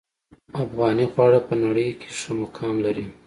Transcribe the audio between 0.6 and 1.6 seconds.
افغاني خواړه په